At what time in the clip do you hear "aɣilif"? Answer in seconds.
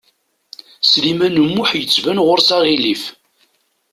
2.55-3.03